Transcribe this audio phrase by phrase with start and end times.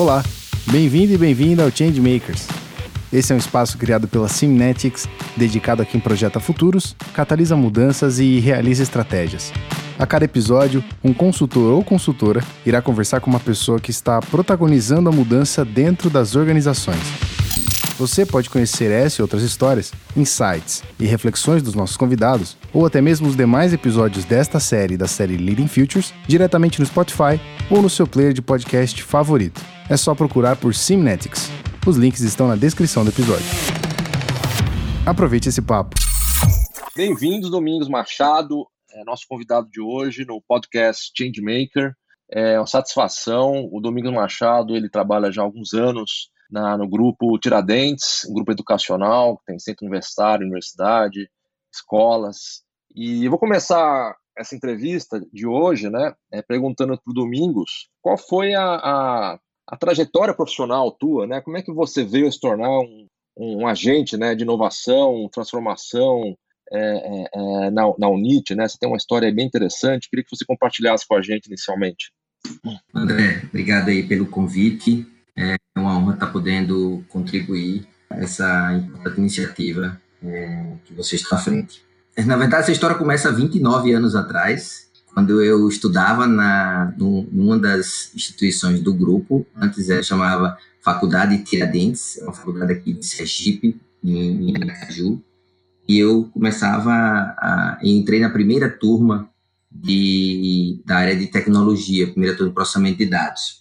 [0.00, 0.24] Olá,
[0.72, 2.48] bem-vindo e bem-vinda ao Changemakers.
[3.12, 5.06] Esse é um espaço criado pela Simnetics,
[5.36, 9.52] dedicado a quem projeta futuros, catalisa mudanças e realiza estratégias.
[9.98, 15.10] A cada episódio, um consultor ou consultora irá conversar com uma pessoa que está protagonizando
[15.10, 17.02] a mudança dentro das organizações.
[17.98, 23.02] Você pode conhecer essa e outras histórias, insights e reflexões dos nossos convidados, ou até
[23.02, 27.38] mesmo os demais episódios desta série da série Leading Futures, diretamente no Spotify
[27.68, 29.60] ou no seu player de podcast favorito.
[29.90, 31.50] É só procurar por Simnetics.
[31.84, 33.44] Os links estão na descrição do episódio.
[35.04, 35.96] Aproveite esse papo.
[36.94, 41.92] Bem-vindos, Domingos Machado, é nosso convidado de hoje no podcast Changemaker.
[42.30, 43.68] É uma satisfação.
[43.72, 48.52] O Domingos Machado ele trabalha já há alguns anos na, no grupo Tiradentes, um grupo
[48.52, 51.28] educacional, que tem centro universitário, universidade,
[51.74, 52.62] escolas.
[52.94, 58.16] E eu vou começar essa entrevista de hoje, né, é, perguntando para o Domingos qual
[58.16, 59.38] foi a, a,
[59.70, 61.40] a, trajetória profissional tua, né?
[61.40, 63.06] Como é que você veio se tornar um,
[63.38, 66.36] um agente né, de inovação, transformação
[66.72, 68.68] é, é, é, na, na UNIT, né?
[68.68, 72.12] Você tem uma história bem interessante, queria que você compartilhasse com a gente inicialmente.
[72.94, 75.06] André, obrigado aí pelo convite.
[75.36, 81.82] É uma honra estar podendo contribuir essa importante iniciativa é, que você está à frente.
[82.26, 88.12] Na verdade, essa história começa há 29 anos atrás, quando eu estudava na numa das
[88.14, 94.54] instituições do grupo, antes ela chamava Faculdade Tiradentes, é uma faculdade aqui de Sergipe, em,
[94.56, 95.20] Aracaju,
[95.86, 99.28] e eu começava a, entrei na primeira turma
[99.70, 103.60] de, da área de tecnologia, primeira turma de processamento de dados.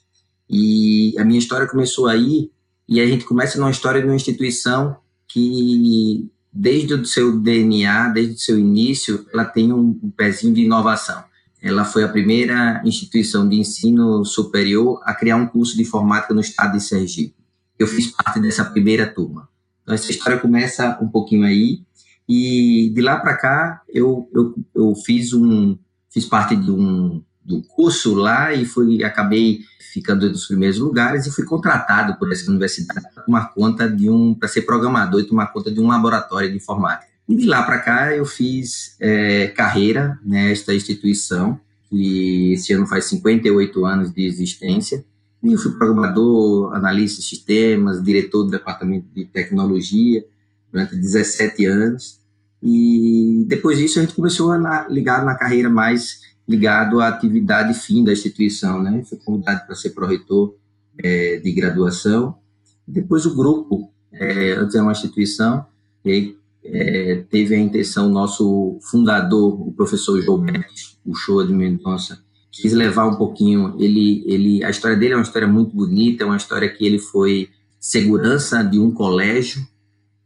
[0.50, 2.52] E a minha história começou aí,
[2.88, 4.98] e a gente começa numa história de uma instituição
[5.28, 11.24] que, desde o seu DNA, desde o seu início, ela tem um pezinho de inovação.
[11.62, 16.42] Ela foi a primeira instituição de ensino superior a criar um curso de informática no
[16.42, 17.36] estado de Sergipe.
[17.78, 19.50] Eu fiz parte dessa primeira turma.
[19.84, 21.82] Então, essa história começa um pouquinho aí,
[22.28, 25.78] e de lá para cá, eu, eu, eu fiz um
[26.10, 27.24] fiz parte de um
[27.76, 29.62] curso lá e fui acabei
[29.92, 34.10] ficando entre os primeiros lugares e fui contratado por essa universidade para tomar conta de
[34.10, 37.10] um para ser programador e tomar conta de um laboratório de informática.
[37.30, 43.06] E de lá para cá eu fiz é, carreira nesta instituição que esse ano faz
[43.06, 45.06] 58 anos de existência.
[45.44, 50.26] E eu fui programador, analista de sistemas, diretor do departamento de tecnologia
[50.72, 52.20] durante 17 anos.
[52.64, 58.04] E depois disso a gente começou a ligar na carreira mais ligado à atividade fim
[58.04, 59.04] da instituição, né?
[59.08, 60.56] Foi convidado para ser pró-reitor
[60.98, 62.36] é, de graduação.
[62.88, 65.64] Depois o grupo, é, antes era uma instituição,
[66.04, 70.68] e é, teve a intenção, nosso fundador, o professor Gilberto,
[71.16, 75.48] show de Mendonça, quis levar um pouquinho, ele, ele, a história dele é uma história
[75.48, 77.50] muito bonita, é uma história que ele foi
[77.80, 79.66] segurança de um colégio,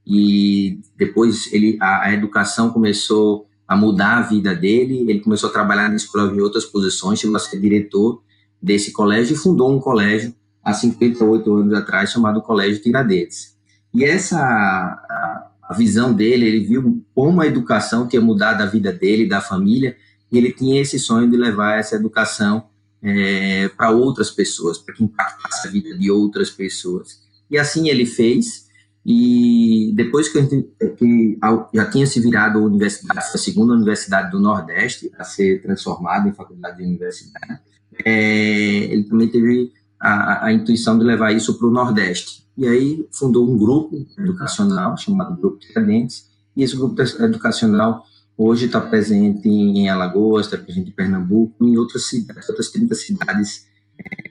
[0.06, 5.06] e depois ele, a, a educação começou a mudar a vida dele.
[5.10, 8.22] Ele começou a trabalhar na escola em outras posições, chegou a ser diretor
[8.62, 10.34] desse colégio e fundou um colégio
[10.64, 13.58] há 58 anos atrás chamado Colégio Tiradentes.
[13.94, 19.28] E essa a, visão dele, ele viu como a educação tinha mudado a vida dele,
[19.28, 19.96] da família,
[20.32, 22.66] e ele tinha esse sonho de levar essa educação
[23.02, 27.22] é, para outras pessoas, para que impactasse a vida de outras pessoas.
[27.50, 28.68] E assim ele fez,
[29.06, 31.38] e depois que, gente, que
[31.74, 36.34] já tinha se virado a universidade, a segunda universidade do Nordeste a ser transformada em
[36.34, 37.60] faculdade de universidade,
[38.06, 42.43] é, ele também teve a, a, intuição de levar isso para o Nordeste.
[42.58, 48.06] E aí fundou um grupo educacional chamado Grupo Tiradentes, e esse grupo educacional
[48.38, 53.68] hoje está presente em Alagoas, está presente em Pernambuco, em outras cidades, outras 30 cidades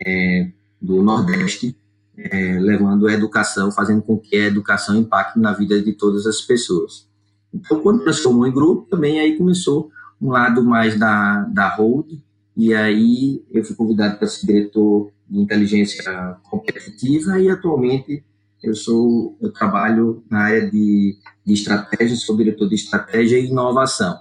[0.06, 0.50] é,
[0.80, 1.76] do Nordeste,
[2.16, 6.40] é, levando a educação, fazendo com que a educação impacte na vida de todas as
[6.40, 7.08] pessoas.
[7.52, 9.90] Então, quando transformou em grupo, também aí começou
[10.20, 12.12] um lado mais da, da hold,
[12.56, 18.22] e aí eu fui convidado para ser diretor de inteligência competitiva e atualmente
[18.62, 24.20] eu sou eu trabalho na área de, de estratégia, sou diretor de estratégia e inovação.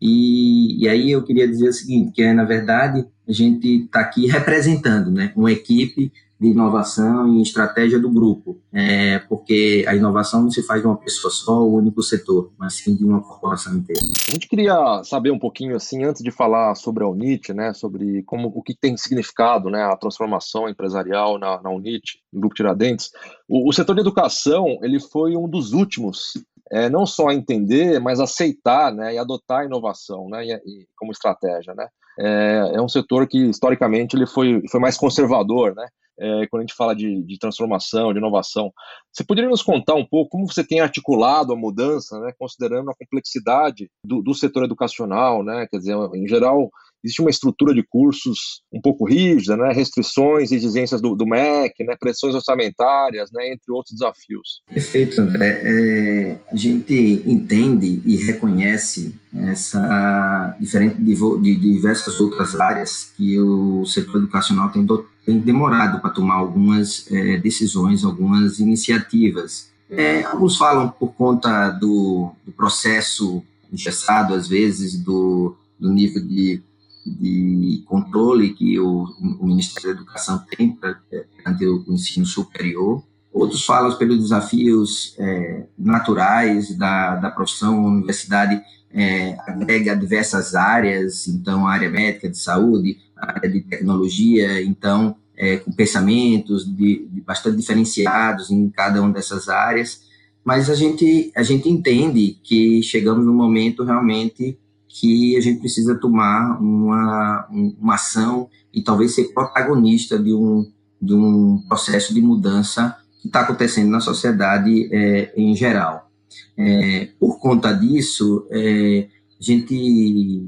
[0.00, 4.00] E, e aí eu queria dizer o seguinte, que é, na verdade a gente está
[4.00, 6.12] aqui representando né, uma equipe
[6.44, 10.96] de inovação e estratégia do grupo, é, porque a inovação não se faz de uma
[10.96, 14.02] pessoa só, o único setor, mas sim de uma corporação inteira.
[14.28, 18.22] A gente queria saber um pouquinho, assim, antes de falar sobre a Unit, né, sobre
[18.24, 23.10] como o que tem significado, né, a transformação empresarial na, na no Grupo Tiradentes.
[23.48, 26.34] O, o setor de educação, ele foi um dos últimos
[26.70, 31.12] é, não só entender, mas aceitar né, e adotar a inovação né, e, e como
[31.12, 31.74] estratégia.
[31.74, 31.86] Né?
[32.18, 35.86] É, é, um setor que, historicamente, ele foi, foi mais conservador, né?
[36.18, 38.72] É, quando a gente fala de, de, transformação, de inovação.
[39.12, 42.94] Você poderia nos contar um pouco como você tem articulado a mudança, né, considerando a
[42.94, 45.66] complexidade do, do setor educacional, né?
[45.70, 46.70] Quer dizer, em geral,
[47.04, 49.72] existe uma estrutura de cursos um pouco rígida, né?
[49.72, 51.94] restrições e exigências do, do MEC, né?
[52.00, 53.52] pressões orçamentárias, né?
[53.52, 54.62] entre outros desafios.
[54.66, 55.60] Perfeito, André.
[55.62, 63.84] É, a gente entende e reconhece essa diferente de, de, diversas outras áreas que o
[63.84, 64.86] setor educacional tem,
[65.24, 69.70] tem demorado para tomar algumas é, decisões, algumas iniciativas.
[69.90, 73.42] É, alguns falam por conta do, do processo
[73.72, 76.62] engessado, às vezes, do, do nível de
[77.06, 79.04] de controle que o,
[79.38, 83.02] o Ministério da Educação tem perante o ensino superior.
[83.32, 87.84] Outros falam pelos desafios é, naturais da, da profissão.
[87.84, 88.62] A universidade
[88.92, 95.56] é, agrega diversas áreas, então a área médica, de saúde, área de tecnologia, então é,
[95.56, 100.02] com pensamentos de, de bastante diferenciados em cada uma dessas áreas.
[100.44, 104.58] Mas a gente, a gente entende que chegamos num momento realmente
[104.88, 110.70] que a gente precisa tomar uma, uma ação e talvez ser protagonista de um,
[111.00, 116.10] de um processo de mudança que está acontecendo na sociedade é, em geral.
[116.56, 119.08] É, por conta disso, é,
[119.40, 120.46] a gente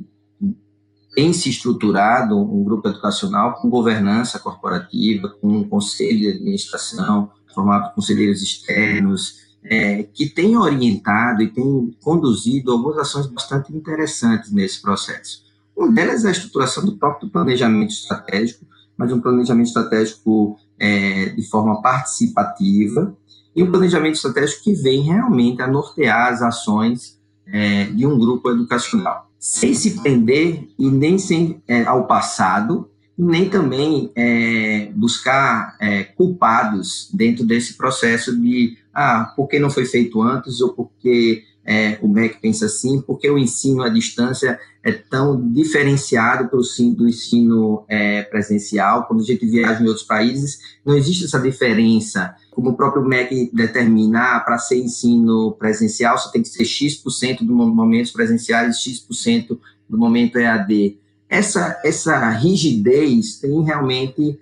[1.16, 7.88] tem se estruturado um grupo educacional com governança corporativa, com um conselho de administração, formado
[7.88, 14.82] por conselheiros externos, é, que tem orientado e tem conduzido algumas ações bastante interessantes nesse
[14.82, 15.42] processo.
[15.74, 21.48] Uma delas é a estruturação do próprio planejamento estratégico, mas um planejamento estratégico é, de
[21.48, 23.16] forma participativa
[23.54, 28.50] e um planejamento estratégico que vem realmente a nortear as ações é, de um grupo
[28.50, 35.76] educacional, sem se prender e nem sem, é, ao passado e nem também é, buscar
[35.80, 41.44] é, culpados dentro desse processo de ah, por que não foi feito antes, ou porque
[41.64, 46.94] é, o MEC pensa assim, porque o ensino à distância é tão diferenciado do ensino,
[46.96, 49.04] do ensino é, presencial.
[49.04, 52.34] Quando a gente viaja em outros países, não existe essa diferença.
[52.56, 57.44] Como o próprio MEC determina, ah, para ser ensino presencial, você tem que ser X%
[57.44, 60.98] dos momentos presenciais, X% do momento EAD.
[61.28, 64.40] Essa, essa rigidez tem realmente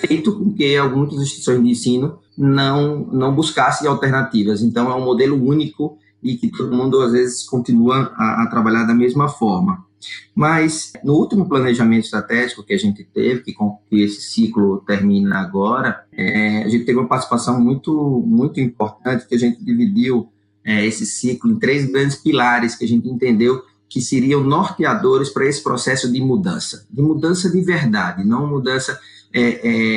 [0.00, 4.62] feito com que algumas instituições de ensino não, não buscasse alternativas.
[4.62, 8.84] Então, é um modelo único e que todo mundo, às vezes, continua a, a trabalhar
[8.84, 9.84] da mesma forma.
[10.34, 13.54] Mas, no último planejamento estratégico que a gente teve, que,
[13.88, 19.34] que esse ciclo termina agora, é, a gente teve uma participação muito, muito importante, que
[19.34, 20.28] a gente dividiu
[20.64, 25.46] é, esse ciclo em três grandes pilares que a gente entendeu que seriam norteadores para
[25.46, 28.98] esse processo de mudança, de mudança de verdade, não mudança
[29.32, 29.42] é,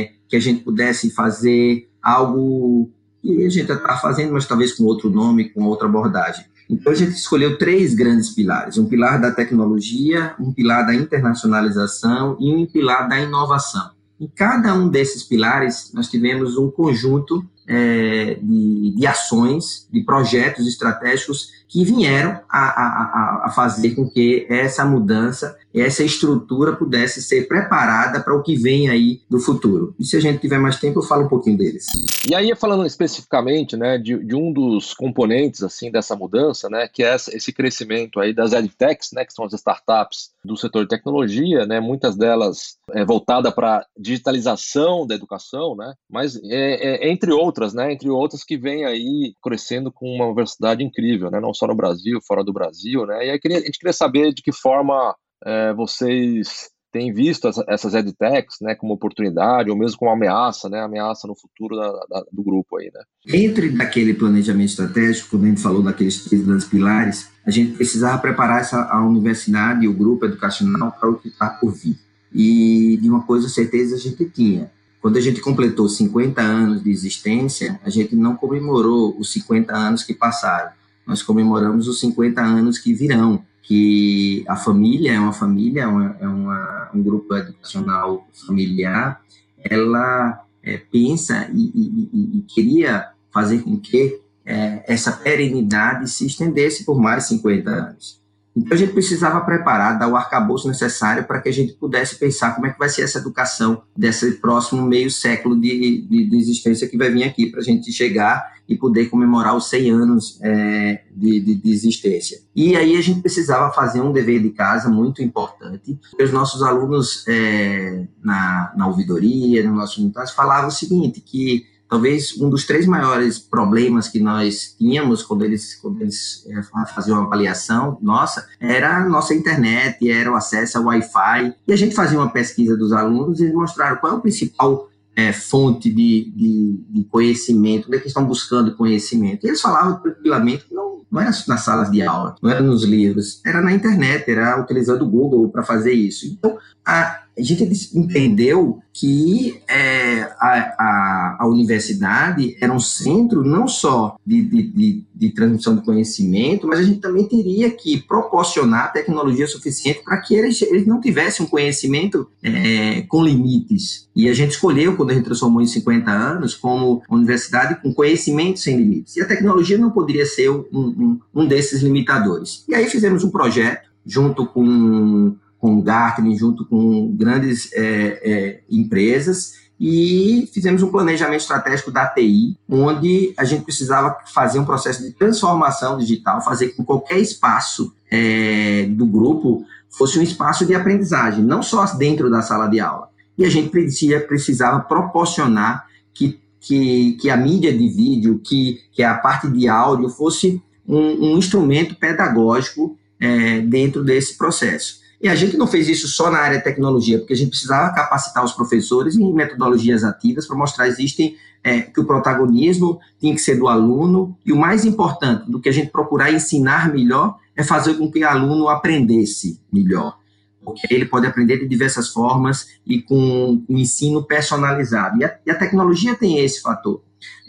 [0.01, 2.89] é, que a gente pudesse fazer algo
[3.21, 6.45] que a gente está fazendo, mas talvez com outro nome, com outra abordagem.
[6.69, 12.37] Então, a gente escolheu três grandes pilares: um pilar da tecnologia, um pilar da internacionalização
[12.39, 13.91] e um pilar da inovação.
[14.19, 20.67] Em cada um desses pilares, nós tivemos um conjunto é, de, de, ações, de projetos
[20.67, 27.47] estratégicos que vieram a, a, a, fazer com que essa mudança, essa estrutura pudesse ser
[27.47, 29.93] preparada para o que vem aí do futuro.
[29.99, 31.85] E se a gente tiver mais tempo, eu falo um pouquinho deles.
[32.27, 37.03] E aí, falando especificamente né, de, de um dos componentes assim dessa mudança, né, que
[37.03, 41.67] é esse crescimento aí das edtechs, né, que são as startups do setor de tecnologia,
[41.67, 47.73] né, muitas delas é, voltada para digitalização da educação, né, mas é, é, entre outras,
[47.75, 51.75] né, entre outras que vem aí crescendo com uma velocidade incrível, né, não só no
[51.75, 53.25] Brasil, fora do Brasil, né?
[53.25, 58.57] E aí a gente queria saber de que forma é, vocês têm visto essas edtechs,
[58.61, 62.77] né, como oportunidade ou mesmo como ameaça, né, ameaça no futuro da, da, do grupo
[62.77, 63.01] aí, né?
[63.27, 68.17] Entre daquele planejamento estratégico, quando a gente falou daqueles três grandes pilares, a gente precisava
[68.17, 71.97] preparar essa, a universidade e o grupo educacional para o que está por vir.
[72.33, 74.71] E de uma coisa certeza a gente tinha.
[75.01, 80.03] Quando a gente completou 50 anos de existência, a gente não comemorou os 50 anos
[80.03, 80.78] que passaram
[81.09, 86.17] nós comemoramos os 50 anos que virão, que a família é uma família, é, uma,
[86.19, 89.19] é uma, um grupo educacional familiar,
[89.59, 96.85] ela é, pensa e, e, e, queria fazer com que é, essa perenidade se estendesse
[96.85, 98.21] por mais 50 anos.
[98.55, 102.55] Então a gente precisava preparar, dar o arcabouço necessário para que a gente pudesse pensar
[102.55, 106.87] como é que vai ser essa educação desse próximo meio século de, de, de existência
[106.87, 111.01] que vai vir aqui para a gente chegar e poder comemorar os 100 anos é,
[111.15, 112.39] de, de, de, existência.
[112.55, 115.99] E aí a gente precisava fazer um dever de casa muito importante.
[116.21, 122.39] Os nossos alunos é, na, na ouvidoria, no nosso unitário, falavam o seguinte, que talvez
[122.39, 126.61] um dos três maiores problemas que nós tínhamos quando eles, quando eles é,
[126.93, 131.55] faziam uma avaliação nossa era a nossa internet, era o acesso ao Wi-Fi.
[131.67, 134.89] E a gente fazia uma pesquisa dos alunos e eles mostraram qual é o principal
[135.15, 139.45] é, fonte de, de, de, conhecimento, onde é que estão buscando conhecimento.
[139.45, 142.83] E eles falavam tranquilamente que não, não era nas salas de aula, não era nos
[142.83, 146.25] livros, era na internet, era utilizando o Google para fazer isso.
[146.25, 147.63] Então, a, a gente
[147.95, 155.05] entendeu que é, a, a, a, universidade era um centro não só de, de, de,
[155.15, 160.35] de, transmissão de conhecimento, mas a gente também teria que proporcionar tecnologia suficiente para que
[160.35, 164.09] eles, eles não tivessem um conhecimento é, com limites.
[164.13, 168.59] E a gente escolheu, quando a gente transformou em 50 anos, como universidade com conhecimento
[168.59, 169.15] sem limites.
[169.15, 172.65] E a tecnologia não poderia ser um, um, um desses limitadores.
[172.67, 177.81] E aí fizemos um projeto junto com com o Gartner, junto com grandes é,
[178.23, 184.65] é, empresas, e fizemos um planejamento estratégico da TI, onde a gente precisava fazer um
[184.65, 190.65] processo de transformação digital, fazer com que qualquer espaço é, do grupo fosse um espaço
[190.65, 193.09] de aprendizagem, não só dentro da sala de aula.
[193.37, 199.15] E a gente precisava, proporcionar que, que, que a mídia de vídeo, que, que a
[199.15, 204.99] parte de áudio fosse um, um instrumento pedagógico é, dentro desse processo.
[205.21, 207.93] E a gente não fez isso só na área de tecnologia, porque a gente precisava
[207.93, 213.41] capacitar os professores em metodologias ativas para mostrar existem é, que o protagonismo tem que
[213.41, 217.63] ser do aluno e o mais importante do que a gente procurar ensinar melhor é
[217.63, 220.17] fazer com que o aluno aprendesse melhor.
[220.63, 225.19] Porque ele pode aprender de diversas formas e com um ensino personalizado.
[225.19, 227.01] E a, e a tecnologia tem esse fator.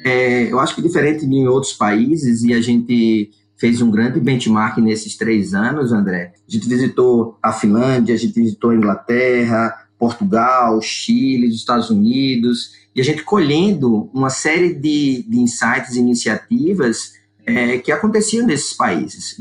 [0.04, 4.18] É, eu acho que diferente de em outros países, e a gente fez um grande
[4.18, 6.32] benchmark nesses três anos, André.
[6.48, 12.72] A gente visitou a Finlândia, a gente visitou a Inglaterra, Portugal, Chile, os Estados Unidos,
[12.96, 17.12] e a gente colhendo uma série de, de insights e iniciativas
[17.44, 19.36] é, que aconteciam nesses países,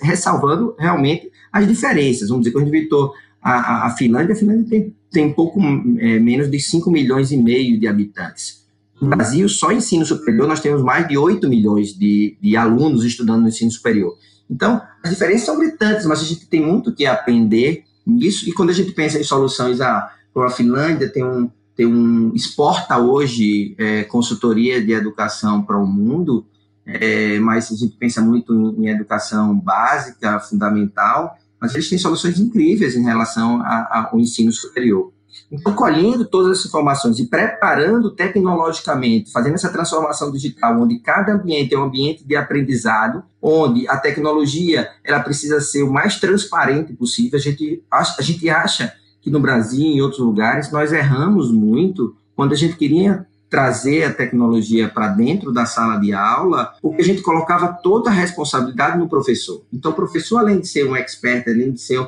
[0.00, 2.28] ressalvando realmente as diferenças.
[2.28, 5.60] Vamos dizer, quando a gente visitou a, a, Finlândia, a Finlândia tem, tem pouco
[5.98, 8.61] é, menos de 5 milhões e meio de habitantes.
[9.02, 13.42] No Brasil, só ensino superior, nós temos mais de 8 milhões de, de alunos estudando
[13.42, 14.16] no ensino superior.
[14.48, 18.48] Então, as diferenças são gritantes, mas a gente tem muito que aprender nisso.
[18.48, 22.96] E quando a gente pensa em soluções, ah, a Finlândia tem um, tem um exporta
[22.96, 26.46] hoje é, consultoria de educação para o mundo,
[26.86, 32.38] é, mas a gente pensa muito em, em, educação básica, fundamental, mas eles têm soluções
[32.38, 35.12] incríveis em relação a, ao ensino superior.
[35.50, 41.74] Então, colhendo todas essas informações e preparando tecnologicamente, fazendo essa transformação digital, onde cada ambiente
[41.74, 47.38] é um ambiente de aprendizado, onde a tecnologia ela precisa ser o mais transparente possível.
[47.38, 52.16] A gente, a gente acha que no Brasil e em outros lugares nós erramos muito
[52.34, 57.04] quando a gente queria trazer a tecnologia para dentro da sala de aula, porque a
[57.04, 59.62] gente colocava toda a responsabilidade no professor.
[59.70, 62.00] Então, o professor, além de ser um expert, além de ser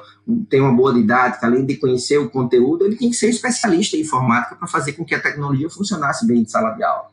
[0.48, 4.00] ter uma boa didática, além de conhecer o conteúdo, ele tem que ser especialista em
[4.00, 7.08] informática para fazer com que a tecnologia funcionasse bem em sala de aula.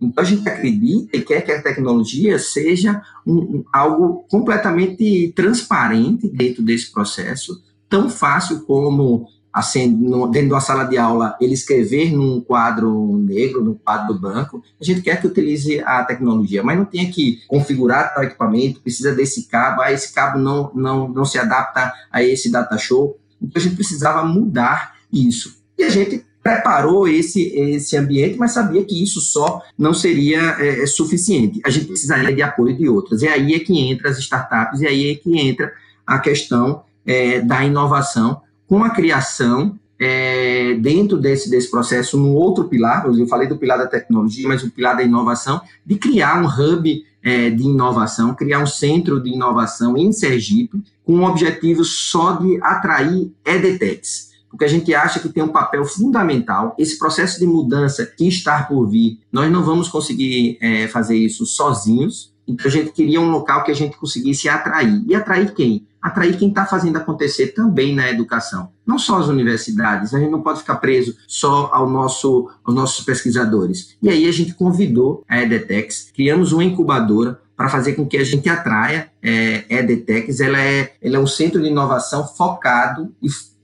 [0.00, 6.26] Então, a gente acredita e quer que a tecnologia seja um, um, algo completamente transparente
[6.26, 11.54] dentro desse processo, tão fácil como assim, no, dentro de uma sala de aula, ele
[11.54, 16.76] escrever num quadro negro, no quadro branco, a gente quer que utilize a tecnologia, mas
[16.76, 21.24] não tem que configurar tal equipamento, precisa desse cabo, ah, esse cabo não, não, não
[21.24, 23.16] se adapta a esse data show.
[23.40, 25.62] Então, a gente precisava mudar isso.
[25.78, 30.82] E a gente preparou esse, esse ambiente, mas sabia que isso só não seria é,
[30.82, 31.60] é suficiente.
[31.64, 33.22] A gente precisaria de apoio de outras.
[33.22, 35.72] E aí é que entra as startups, e aí é que entra
[36.04, 42.64] a questão é, da inovação, com a criação é, dentro desse, desse processo, no outro
[42.64, 46.46] pilar, eu falei do pilar da tecnologia, mas o pilar da inovação, de criar um
[46.46, 52.32] hub é, de inovação, criar um centro de inovação em Sergipe, com o objetivo só
[52.32, 56.74] de atrair EDTECs, porque a gente acha que tem um papel fundamental.
[56.78, 61.46] Esse processo de mudança que está por vir, nós não vamos conseguir é, fazer isso
[61.46, 65.02] sozinhos, então a gente queria um local que a gente conseguisse atrair.
[65.08, 65.86] E atrair quem?
[66.04, 68.68] Atrair quem está fazendo acontecer também na educação.
[68.86, 73.02] Não só as universidades, a gente não pode ficar preso só ao nosso, aos nossos
[73.04, 73.96] pesquisadores.
[74.02, 78.24] E aí a gente convidou a Edetex, criamos uma incubadora para fazer com que a
[78.24, 80.40] gente atraia é, EDTechs.
[80.40, 83.14] Ela é, ela é um centro de inovação focado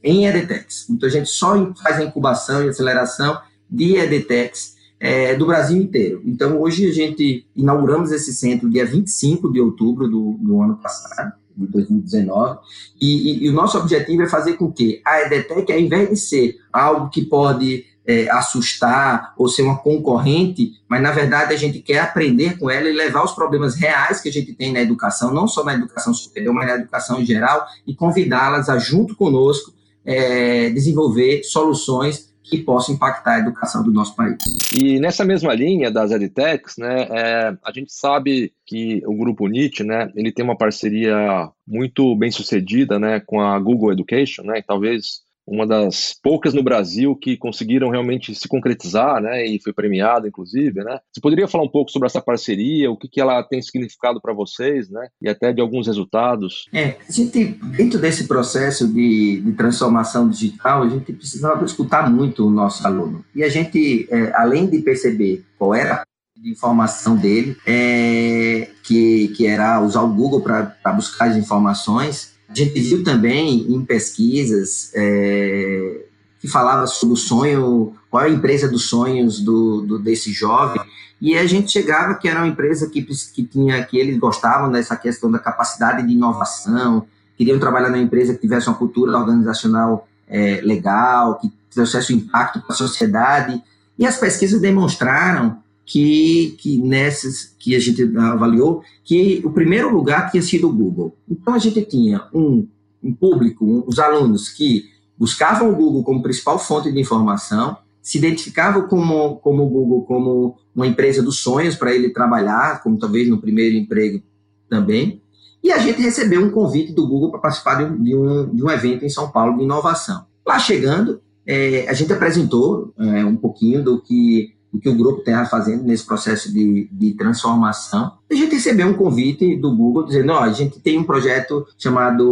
[0.02, 0.88] em EDTechs.
[0.88, 6.22] Então, a gente só faz a incubação e aceleração de EDTechs é, do Brasil inteiro.
[6.24, 11.32] Então, hoje a gente inauguramos esse centro dia 25 de outubro do, do ano passado,
[11.66, 12.58] de 2019,
[13.00, 16.16] e, e, e, o nosso objetivo é fazer com que a EDTech, ao invés de
[16.16, 21.80] ser algo que pode é, assustar ou ser uma concorrente, mas na verdade a gente
[21.80, 25.32] quer aprender com ela e levar os problemas reais que a gente tem na educação,
[25.32, 29.72] não só na educação superior, mas na educação em geral, e convidá-las a, junto conosco,
[30.04, 34.36] é, desenvolver soluções que possam impactar a educação do nosso país.
[34.74, 39.84] E nessa mesma linha das EdTechs, né, é, a gente sabe que o grupo NIT,
[39.84, 44.62] né, ele tem uma parceria muito bem sucedida, né, com a Google Education, né, e
[44.62, 50.28] talvez uma das poucas no Brasil que conseguiram realmente se concretizar, né, e foi premiada,
[50.28, 50.98] inclusive, né.
[51.12, 54.32] Você poderia falar um pouco sobre essa parceria, o que, que ela tem significado para
[54.32, 56.68] vocês, né, e até de alguns resultados?
[56.72, 57.44] É, a gente,
[57.76, 63.24] dentro desse processo de, de transformação digital, a gente precisava escutar muito o nosso aluno.
[63.34, 66.04] E a gente, é, além de perceber qual era
[66.36, 72.54] de informação dele, é, que, que era usar o Google para buscar as informações, a
[72.54, 76.04] gente viu também em pesquisas é,
[76.40, 80.80] que falava sobre o sonho, qual é a empresa dos sonhos do, do, desse jovem,
[81.20, 84.96] e a gente chegava que era uma empresa que, que tinha, que eles gostavam dessa
[84.96, 90.60] questão da capacidade de inovação, queriam trabalhar numa empresa que tivesse uma cultura organizacional é,
[90.62, 93.62] legal, que trouxesse um impacto para a sociedade,
[93.98, 95.58] e as pesquisas demonstraram
[95.90, 101.16] que, que nessas que a gente avaliou, que o primeiro lugar tinha sido o Google.
[101.28, 102.64] Então a gente tinha um,
[103.02, 104.84] um público, um, os alunos que
[105.18, 110.56] buscavam o Google como principal fonte de informação, se identificavam como, como o Google como
[110.72, 114.22] uma empresa dos sonhos para ele trabalhar, como talvez no primeiro emprego
[114.68, 115.20] também.
[115.60, 118.62] E a gente recebeu um convite do Google para participar de um, de um, de
[118.62, 120.24] um evento em São Paulo de inovação.
[120.46, 125.20] Lá chegando, é, a gente apresentou é, um pouquinho do que o que o grupo
[125.20, 128.12] está fazendo nesse processo de, de transformação.
[128.30, 132.24] A gente recebeu um convite do Google dizendo: ó, a gente tem um projeto chamado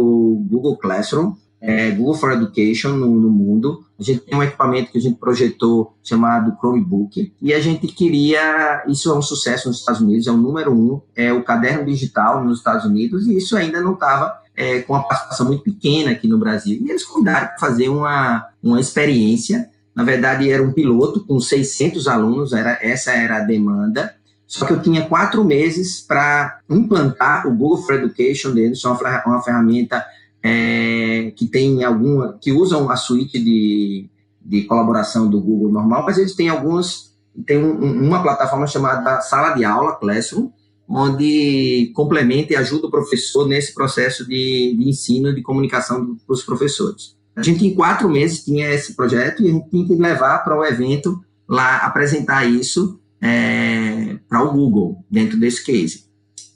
[0.49, 3.83] Google Classroom, é, Google for Education no, no, mundo.
[3.99, 8.83] A gente tem um equipamento que a gente projetou chamado Chromebook e a gente queria.
[8.87, 12.43] Isso é um sucesso nos Estados Unidos, é o número um, é o caderno digital
[12.43, 16.27] nos Estados Unidos e isso ainda não estava é, com uma participação muito pequena aqui
[16.27, 16.79] no Brasil.
[16.81, 22.07] E eles convidaram para fazer uma, uma experiência na verdade, era um piloto com 600
[22.07, 24.15] alunos, era, essa era a demanda.
[24.47, 28.91] Só que eu tinha quatro meses para implantar o Google for Education dentro, isso é
[29.25, 30.01] uma, ferramenta
[30.41, 34.09] é, que tem alguma, que usam a suíte de,
[34.41, 37.13] de colaboração do Google normal, mas eles têm alguns,
[37.45, 40.49] tem um, uma plataforma chamada Sala de Aula, Classroom,
[40.87, 46.41] onde complementa e ajuda o professor nesse processo de, de ensino de comunicação para os
[46.41, 47.18] professores.
[47.39, 50.59] A gente, em quatro meses, tinha esse projeto e a gente tinha que levar para
[50.59, 56.03] o evento lá, apresentar isso é, para o Google, dentro desse case.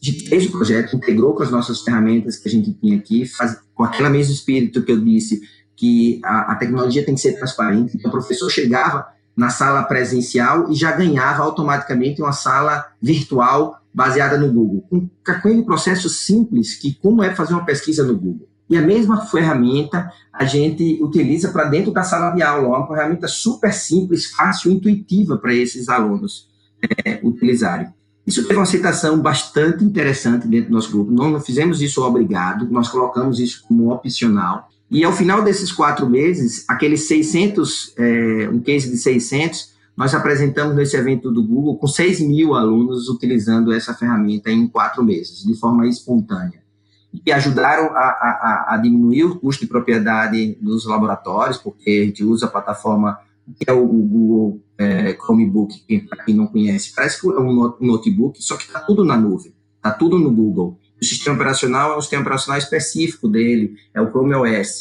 [0.01, 3.25] A gente fez o projeto, integrou com as nossas ferramentas que a gente tinha aqui,
[3.25, 5.41] faz, com aquele mesmo espírito que eu disse,
[5.73, 7.95] que a, a tecnologia tem que ser transparente.
[7.95, 14.37] Então, o professor chegava na sala presencial e já ganhava automaticamente uma sala virtual baseada
[14.37, 14.85] no Google.
[14.89, 18.47] Com aquele processo simples, que como é fazer uma pesquisa no Google.
[18.73, 23.27] E a mesma ferramenta a gente utiliza para dentro da sala de aula, uma ferramenta
[23.27, 26.49] super simples, fácil, intuitiva para esses alunos
[27.05, 27.89] é, utilizarem.
[28.25, 31.11] Isso teve uma aceitação bastante interessante dentro do nosso grupo.
[31.11, 34.67] Nós não fizemos isso obrigado, nós colocamos isso como opcional.
[34.89, 40.75] E ao final desses quatro meses, aqueles 600, é, um case de 600, nós apresentamos
[40.75, 45.53] nesse evento do Google com 6 mil alunos utilizando essa ferramenta em quatro meses, de
[45.53, 46.62] forma espontânea
[47.19, 52.23] que ajudaram a, a, a, diminuir o custo de propriedade dos laboratórios, porque a gente
[52.23, 53.19] usa a plataforma
[53.59, 58.41] que é o Google é, Chromebook, para quem não conhece, parece que é um notebook,
[58.41, 60.79] só que está tudo na nuvem, está tudo no Google.
[60.99, 64.79] O sistema operacional é um sistema operacional específico dele, é o Chrome OS.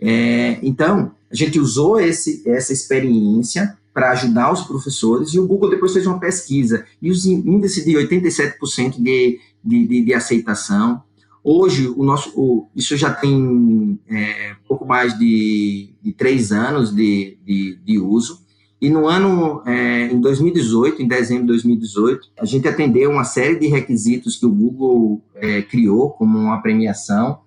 [0.00, 5.70] É, então, a gente usou esse, essa experiência para ajudar os professores e o Google
[5.70, 11.02] depois fez uma pesquisa e os índices de 87% de, de, de, de aceitação,
[11.46, 17.36] Hoje, o nosso, o, isso já tem é, pouco mais de, de três anos de,
[17.44, 18.40] de, de, uso.
[18.80, 23.58] E no ano, é, em 2018, em dezembro de 2018, a gente atendeu uma série
[23.58, 27.40] de requisitos que o Google é, criou como uma premiação,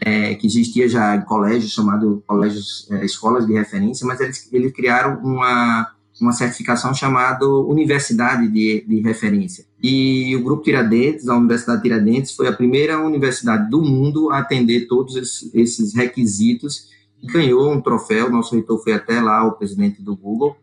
[0.00, 4.72] é, que existia já em colégios, chamado colégios, é, escolas de referência, mas eles, eles
[4.72, 9.64] criaram uma, uma certificação chamada Universidade de, de Referência.
[9.82, 14.86] E o Grupo Tiradentes, a Universidade Tiradentes, foi a primeira universidade do mundo a atender
[14.86, 15.16] todos
[15.54, 16.88] esses requisitos
[17.22, 18.30] e ganhou um troféu.
[18.30, 20.56] Nosso reitor foi até lá, o presidente do Google,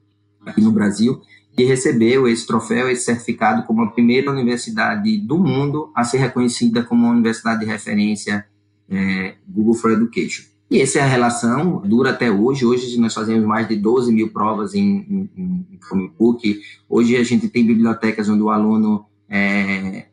[0.46, 1.20] aqui no Brasil,
[1.58, 6.84] e recebeu esse troféu, esse certificado como a primeira universidade do mundo a ser reconhecida
[6.84, 8.46] como uma universidade de referência
[8.88, 10.44] é, Google for Education.
[10.70, 12.66] E essa é a relação, dura até hoje.
[12.66, 16.62] Hoje nós fazemos mais de 12 mil provas em, em, em Chromebook.
[16.90, 20.08] Hoje a gente tem bibliotecas onde o aluno é,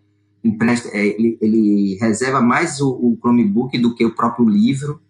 [0.44, 5.00] empresta, é, ele, ele, reserva mais o, o, Chromebook do que o próprio livro,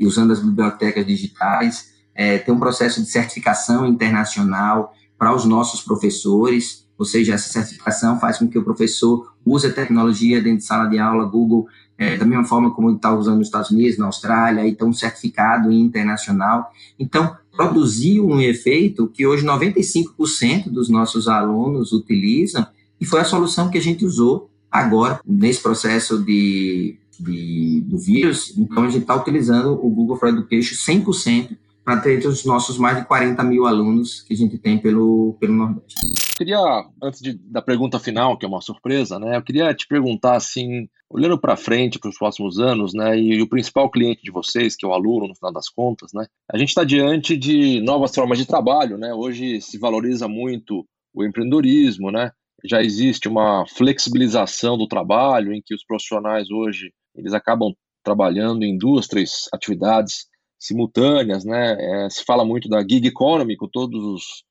[0.00, 1.92] usando as bibliotecas digitais.
[2.12, 8.18] É, tem um processo de certificação internacional para os nossos professores, ou seja, essa certificação
[8.18, 11.68] faz com que o professor use a tecnologia dentro de sala de aula, Google
[11.98, 16.70] é, da mesma forma como está usando nos Estados Unidos, na Austrália, então certificado internacional.
[16.98, 22.66] Então, produziu um efeito que hoje 95% dos nossos alunos utilizam
[23.00, 28.54] e foi a solução que a gente usou agora nesse processo de, de do vírus.
[28.56, 32.98] Então, a gente está utilizando o Google for Education 100% para ter os nossos mais
[32.98, 36.21] de 40 mil alunos que a gente tem pelo, pelo Nordeste.
[36.42, 36.58] Queria,
[37.00, 40.88] antes de, da pergunta final, que é uma surpresa, né, eu queria te perguntar, assim,
[41.08, 44.74] olhando para frente, para os próximos anos, né, e, e, o principal cliente de vocês,
[44.74, 48.12] que é o aluno, no final das contas, né, a gente está diante de novas
[48.12, 52.32] formas de trabalho, né, hoje se valoriza muito o empreendedorismo, né,
[52.64, 58.76] já existe uma flexibilização do trabalho, em que os profissionais hoje, eles acabam trabalhando em
[58.76, 60.26] duas, três atividades
[60.58, 61.76] simultâneas, né?
[61.78, 64.44] É, se fala muito da gig economy, com todos os,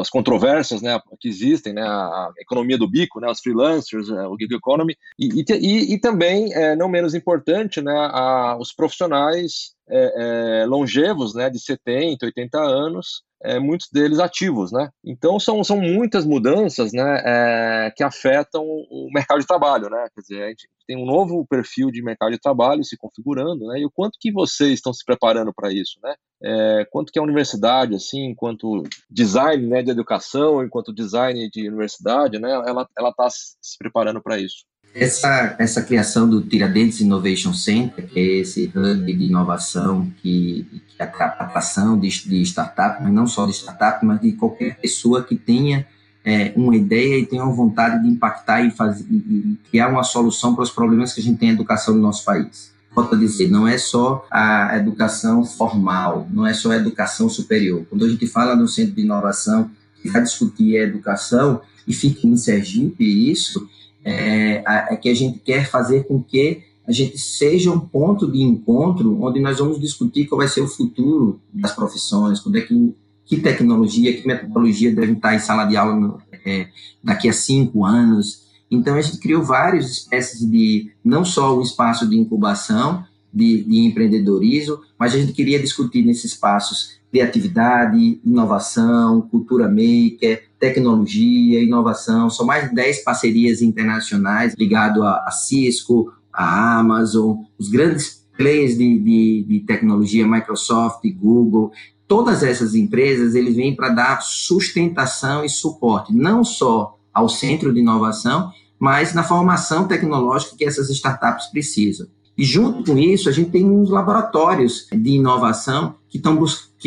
[0.00, 4.36] as controvérsias né, que existem, né, a, economia do bico, né, os freelancers, é, o
[4.38, 10.62] gig economy, e, e, e também, é, não menos importante, né, a, os profissionais é,
[10.62, 14.88] é, longevos, né, de 70, 80 anos, é, muitos deles ativos, né?
[15.04, 20.08] Então são, são muitas mudanças, né, é, que afetam o mercado de trabalho, né?
[20.14, 23.80] Quer dizer, a gente tem um novo perfil de mercado de trabalho se configurando, né?
[23.80, 26.14] E o quanto que vocês estão se preparando para isso, né?
[26.42, 32.38] É, quanto que a universidade, assim, enquanto design, né, de educação, enquanto design de universidade,
[32.38, 34.64] né, ela ela está se preparando para isso.
[34.94, 41.02] Essa, essa criação do Tiradentes Innovation Center, que é esse hub de inovação que, que
[41.02, 45.34] a atração de, de startup, mas não só de startup, mas de qualquer pessoa que
[45.34, 45.84] tenha
[46.24, 50.54] é, uma ideia e tenha vontade de impactar e, fazer, e, e criar uma solução
[50.54, 52.72] para os problemas que a gente tem na educação no nosso país.
[52.94, 57.84] Volto a dizer, não é só a educação formal, não é só a educação superior.
[57.90, 59.68] Quando a gente fala no centro de inovação,
[60.00, 63.68] que vai discutir a educação, e fica em Sergipe isso,
[64.04, 68.42] é, é que a gente quer fazer com que a gente seja um ponto de
[68.42, 72.94] encontro onde nós vamos discutir qual vai ser o futuro das profissões, quando é que,
[73.24, 76.68] que tecnologia, que metodologia deve estar em sala de aula no, é,
[77.02, 78.44] daqui a cinco anos.
[78.70, 83.78] Então, a gente criou várias espécies de, não só um espaço de incubação, de, de
[83.78, 92.28] empreendedorismo, mas a gente queria discutir nesses espaços criatividade, inovação, cultura maker, tecnologia, inovação.
[92.28, 98.76] São mais de 10 parcerias internacionais ligadas a, a Cisco, a Amazon, os grandes players
[98.76, 101.70] de, de, de tecnologia, Microsoft, Google.
[102.08, 107.78] Todas essas empresas, eles vêm para dar sustentação e suporte, não só ao centro de
[107.78, 112.08] inovação, mas na formação tecnológica que essas startups precisam.
[112.36, 116.36] E junto com isso, a gente tem uns laboratórios de inovação que estão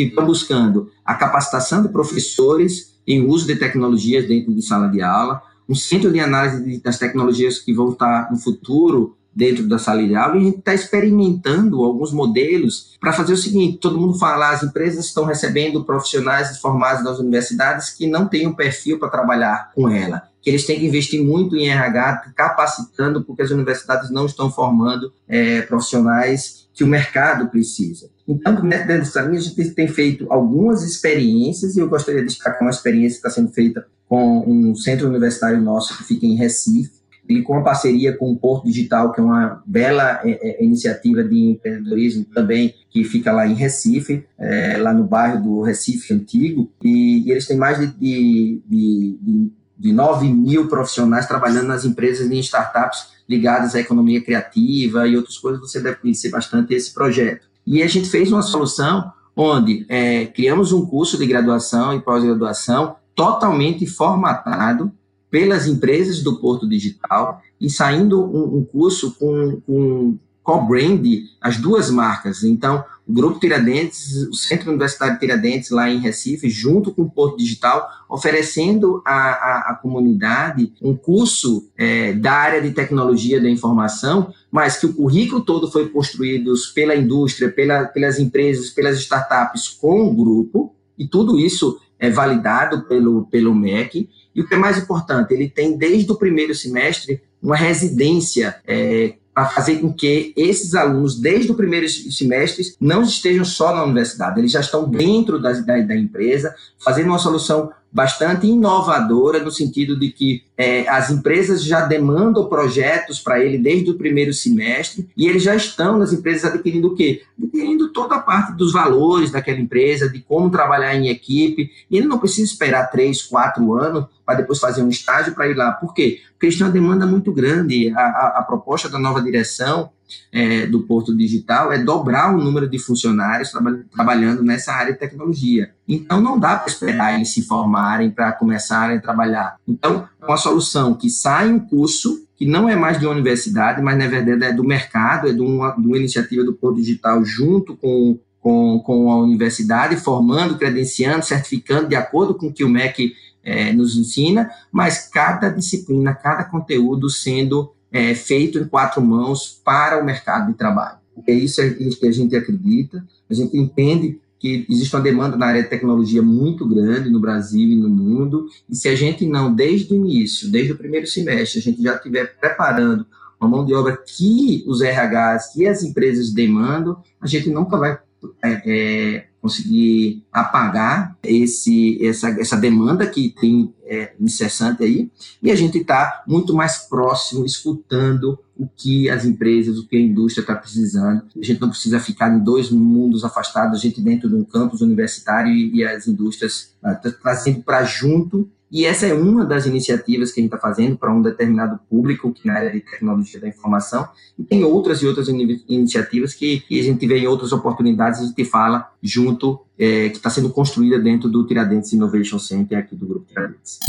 [0.06, 5.42] bus buscando a capacitação de professores em uso de tecnologias dentro de sala de aula,
[5.68, 10.16] um centro de análise das tecnologias que vão estar no futuro dentro da sala de
[10.16, 14.50] aula e a gente está experimentando alguns modelos para fazer o seguinte: todo mundo fala,
[14.50, 19.72] as empresas estão recebendo profissionais formados nas universidades que não têm um perfil para trabalhar
[19.76, 24.26] com ela, que eles têm que investir muito em RH, capacitando, porque as universidades não
[24.26, 28.10] estão formando é, profissionais que o mercado precisa.
[28.28, 32.62] Então, dentro dessa linha, a gente tem feito algumas experiências e eu gostaria de destacar
[32.62, 36.97] uma experiência que está sendo feita com um centro universitário nosso que fica em Recife,
[37.28, 41.24] ele com uma parceria com o Porto Digital, que é uma bela é, é, iniciativa
[41.24, 46.72] de empreendedorismo também, que fica lá em Recife, é, lá no bairro do Recife Antigo,
[46.84, 52.30] e, e eles têm mais de, de, de, de 9 mil profissionais trabalhando nas empresas
[52.30, 56.94] e em startups ligadas à economia criativa e outras coisas, você deve conhecer bastante esse
[56.94, 57.48] projeto.
[57.66, 62.96] E a gente fez uma solução onde é, criamos um curso de graduação e pós-graduação
[63.14, 64.92] totalmente formatado
[65.30, 71.06] pelas empresas do Porto Digital e saindo um, um curso com, com co-brand
[71.42, 72.44] as duas marcas.
[72.44, 77.38] Então, o Grupo Tiradentes, o Centro Universitário Tiradentes, lá em Recife, junto com o Porto
[77.38, 84.78] Digital, oferecendo à, à comunidade um curso é, da área de tecnologia da informação, mas
[84.78, 90.14] que o currículo todo foi construído pela indústria, pela, pelas empresas, pelas startups com o
[90.14, 94.10] grupo, e tudo isso é validado pelo, pelo MEC.
[94.38, 99.16] E o que é mais importante, ele tem desde o primeiro semestre uma residência é,
[99.34, 104.40] para fazer com que esses alunos, desde o primeiro semestre, não estejam só na universidade,
[104.40, 109.98] eles já estão dentro da, da, da empresa, fazendo uma solução bastante inovadora, no sentido
[109.98, 115.28] de que é, as empresas já demandam projetos para ele desde o primeiro semestre e
[115.28, 117.24] eles já estão nas empresas adquirindo o quê?
[117.42, 122.08] Adquirindo toda a parte dos valores daquela empresa, de como trabalhar em equipe, e ele
[122.08, 125.72] não precisa esperar três, quatro anos para depois fazer um estágio para ir lá.
[125.72, 126.20] Por quê?
[126.34, 127.92] Porque eles têm uma demanda muito grande.
[127.96, 129.90] A, a, a proposta da nova direção
[130.32, 135.00] é, do Porto Digital é dobrar o número de funcionários traba trabalhando nessa área de
[135.00, 135.72] tecnologia.
[135.88, 139.56] Então, não dá para esperar eles se formarem para começarem a trabalhar.
[139.68, 143.82] Então, é uma solução que sai um curso que não é mais de uma universidade,
[143.82, 147.26] mas na verdade é do mercado, é de uma, de uma iniciativa do Porto Digital
[147.26, 152.70] junto com, com, com a universidade, formando, credenciando, certificando de acordo com o que o
[152.70, 159.62] MEC é, nos ensina, mas cada disciplina, cada conteúdo sendo é, feito em quatro mãos
[159.64, 160.98] para o mercado de trabalho.
[161.14, 165.36] Porque isso é isso que a gente acredita, a gente entende que existe uma demanda
[165.36, 169.26] na área de tecnologia muito grande no Brasil e no mundo, e se a gente
[169.26, 173.06] não, desde o início, desde o primeiro semestre, a gente já estiver preparando
[173.40, 178.00] uma mão de obra que os RHs, que as empresas demandam, a gente nunca vai
[178.44, 185.10] é, é, conseguir apagar esse, essa, essa demanda que tem é, incessante aí,
[185.42, 190.02] e a gente está muito mais próximo, escutando o que as empresas, o que a
[190.02, 191.24] indústria está precisando.
[191.40, 194.82] A gente não precisa ficar em dois mundos afastados, a gente dentro de um campus
[194.82, 200.32] universitário e, e as indústrias tá, trazendo para junto e essa é uma das iniciativas
[200.32, 203.48] que a gente está fazendo para um determinado público, que na área de tecnologia da
[203.48, 208.22] informação, e tem outras e outras iniciativas que, que a gente vê em outras oportunidades,
[208.22, 212.96] a gente fala junto, é, que está sendo construída dentro do Tiradentes Innovation Center aqui
[212.96, 213.80] do Grupo Tiradentes.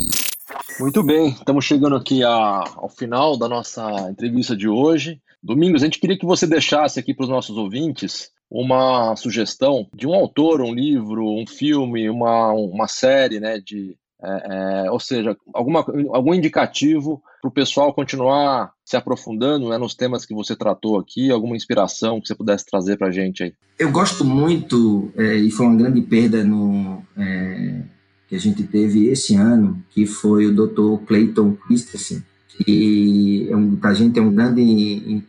[0.78, 2.30] Muito bem, estamos chegando aqui a,
[2.76, 5.20] ao final da nossa entrevista de hoje.
[5.42, 10.06] Domingos, a gente queria que você deixasse aqui para os nossos ouvintes uma sugestão de
[10.06, 15.36] um autor, um livro, um filme, uma, uma série né, de, é, é, ou seja,
[15.54, 20.98] alguma, algum indicativo para o pessoal continuar se aprofundando né, nos temas que você tratou
[20.98, 23.54] aqui, alguma inspiração que você pudesse trazer para a gente aí?
[23.78, 27.82] Eu gosto muito, é, e foi uma grande perda no, é,
[28.28, 31.04] que a gente teve esse ano, que foi o Dr.
[31.06, 35.22] Clayton Christensen, que é um, para a gente é um grande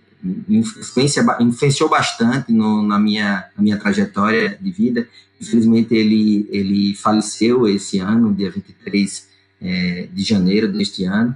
[0.49, 5.07] influencia, influenciou bastante no, na, minha, na minha trajetória de vida.
[5.39, 9.27] Infelizmente, ele, ele faleceu esse ano, dia 23
[9.61, 11.35] é, de janeiro deste ano.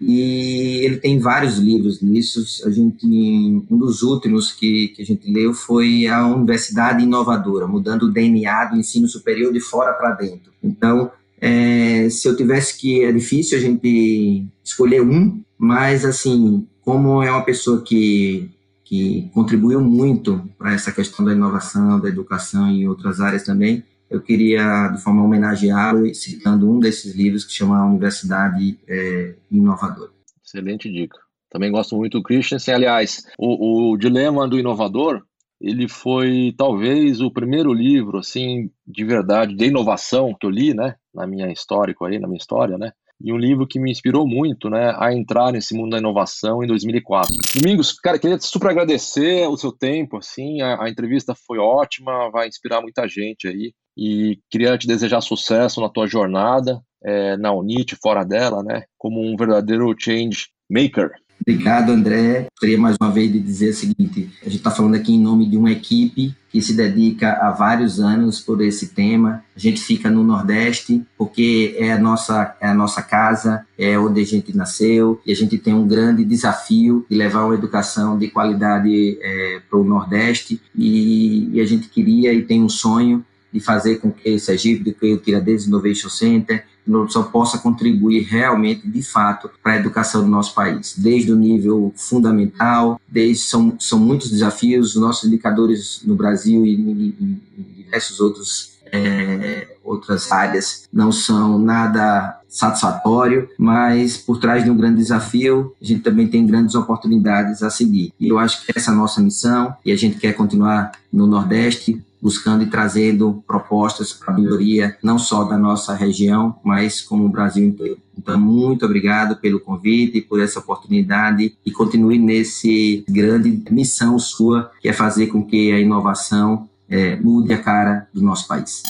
[0.00, 2.66] E ele tem vários livros nisso.
[2.66, 8.04] A gente, um dos últimos que, que a gente leu foi a Universidade Inovadora, mudando
[8.04, 10.52] o DNA do ensino superior de fora para dentro.
[10.62, 17.22] Então, é, se eu tivesse que é difícil a gente escolher um, mas assim como
[17.22, 18.50] é uma pessoa que,
[18.84, 24.20] que contribuiu muito para essa questão da inovação, da educação e outras áreas também, eu
[24.20, 30.10] queria, de forma homenageá-lo, citando um desses livros que chama A Universidade é, Inovadora.
[30.44, 31.18] Excelente dica.
[31.50, 32.74] Também gosto muito do Christensen.
[32.74, 35.22] Aliás, o, o Dilema do Inovador,
[35.58, 40.96] ele foi talvez o primeiro livro, assim, de verdade, de inovação que eu li, né,
[41.14, 44.68] na minha histórico aí, na minha história, né, e um livro que me inspirou muito,
[44.68, 47.34] né, a entrar nesse mundo da inovação em 2004.
[47.60, 52.48] Domingos, cara, queria super agradecer o seu tempo, assim, a, a entrevista foi ótima, vai
[52.48, 57.96] inspirar muita gente aí, e queria te desejar sucesso na tua jornada, é, na Unite,
[58.02, 61.12] fora dela, né, como um verdadeiro change maker.
[61.46, 62.46] Obrigado, André.
[62.52, 65.48] Gostaria mais uma vez de dizer o seguinte: a gente está falando aqui em nome
[65.48, 69.42] de uma equipe que se dedica há vários anos por esse tema.
[69.56, 74.20] A gente fica no Nordeste porque é a nossa, é a nossa casa, é onde
[74.20, 78.28] a gente nasceu e a gente tem um grande desafio de levar uma educação de
[78.28, 83.60] qualidade é, para o Nordeste e, e a gente queria e tem um sonho de
[83.60, 86.64] fazer com que Sergipe, que o Tiradentes Innovation Center,
[87.08, 91.92] só possa contribuir realmente, de fato, para a educação do nosso país, desde o nível
[91.96, 97.40] fundamental, desde são, são muitos desafios, nossos indicadores no Brasil e em,
[97.76, 104.98] diversos outros é, outras áreas não são nada satisfatório, mas por trás de um grande
[104.98, 108.12] desafio, a gente também tem grandes oportunidades a seguir.
[108.20, 111.26] E eu acho que essa é a nossa missão e a gente quer continuar no
[111.26, 117.24] Nordeste buscando e trazendo propostas para a melhoria não só da nossa região, mas como
[117.24, 117.98] o Brasil inteiro.
[118.16, 124.88] Então, muito obrigado pelo convite, por essa oportunidade e continue nesse grande missão sua, que
[124.88, 128.82] é fazer com que a inovação é, mude a cara do nosso país.